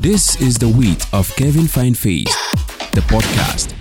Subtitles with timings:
[0.00, 2.34] This is the wheat of Kevin Fine Face,
[2.92, 3.74] the podcast.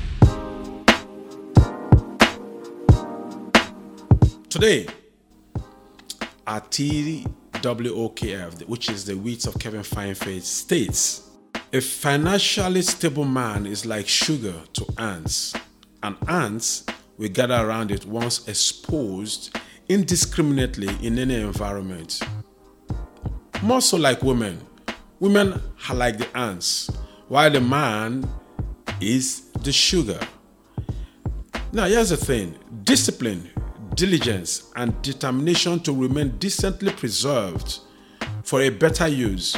[4.50, 4.88] Today,
[6.46, 11.30] our TWOKF, which is the wheat of Kevin Feinfaith, states
[11.72, 15.54] a financially stable man is like sugar to ants,
[16.04, 16.84] and ants
[17.18, 19.58] will gather around it once exposed
[19.88, 22.20] indiscriminately in any environment.
[23.62, 24.66] More so like women.
[25.20, 26.90] Women are like the ants,
[27.28, 28.26] while the man
[29.02, 30.20] is the sugar.
[31.74, 33.50] Now, here's the thing discipline,
[33.96, 37.80] diligence, and determination to remain decently preserved
[38.44, 39.58] for a better use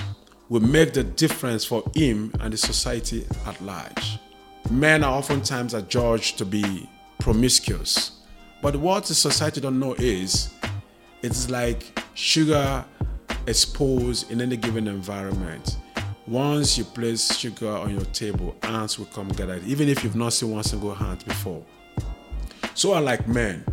[0.50, 4.18] will make the difference for him and the society at large.
[4.72, 6.90] Men are oftentimes adjudged to be
[7.20, 8.20] promiscuous,
[8.64, 10.52] but what the society don't know is
[11.22, 12.84] it's like sugar
[13.48, 15.78] exposed in any given environment.
[16.28, 20.16] Once you place sugar on your table, ants will come gather it, even if you've
[20.16, 21.64] not seen one single ant before.
[22.74, 23.66] So unlike men,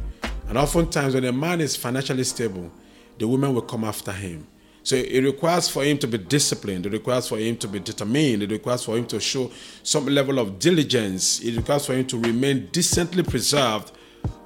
[0.48, 2.70] and oftentimes when a man is financially stable,
[3.18, 4.46] the women will come after him.
[4.82, 8.44] So it requires for him to be disciplined, it requires for him to be determined,
[8.44, 9.50] it requires for him to show
[9.82, 13.92] some level of diligence, it requires for him to remain decently preserved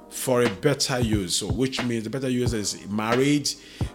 [0.09, 1.37] for a better use.
[1.37, 3.49] So which means the better use is married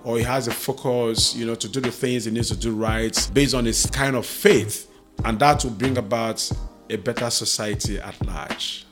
[0.05, 2.75] or he has a focus, you know, to do the things he needs to do
[2.75, 4.91] right based on his kind of faith.
[5.25, 6.51] And that will bring about
[6.91, 8.87] a better society at large.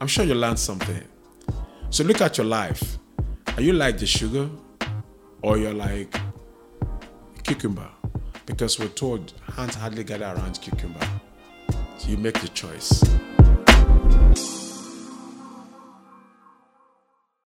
[0.00, 1.02] I'm sure you learned something.
[1.90, 2.98] So look at your life.
[3.56, 4.48] Are you like the sugar
[5.42, 6.14] or you're like
[7.44, 7.88] cucumber?
[8.46, 11.06] Because we're told hands hardly gather around cucumber.
[11.98, 13.02] So you make the choice.